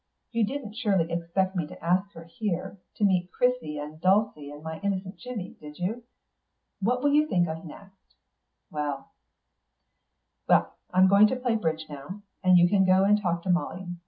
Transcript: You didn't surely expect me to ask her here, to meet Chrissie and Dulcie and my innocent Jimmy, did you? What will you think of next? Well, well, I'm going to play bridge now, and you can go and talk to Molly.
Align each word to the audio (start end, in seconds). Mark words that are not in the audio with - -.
You 0.31 0.43
didn't 0.43 0.73
surely 0.77 1.11
expect 1.11 1.55
me 1.55 1.67
to 1.67 1.83
ask 1.83 2.11
her 2.13 2.23
here, 2.23 2.79
to 2.95 3.03
meet 3.03 3.31
Chrissie 3.31 3.77
and 3.77 4.01
Dulcie 4.01 4.49
and 4.49 4.63
my 4.63 4.79
innocent 4.79 5.17
Jimmy, 5.19 5.55
did 5.61 5.77
you? 5.77 6.05
What 6.79 7.03
will 7.03 7.13
you 7.13 7.27
think 7.27 7.47
of 7.47 7.63
next? 7.63 8.15
Well, 8.71 9.11
well, 10.49 10.73
I'm 10.91 11.07
going 11.07 11.27
to 11.27 11.35
play 11.35 11.53
bridge 11.55 11.85
now, 11.87 12.23
and 12.43 12.57
you 12.57 12.67
can 12.67 12.83
go 12.83 13.03
and 13.03 13.21
talk 13.21 13.43
to 13.43 13.51
Molly. 13.51 13.89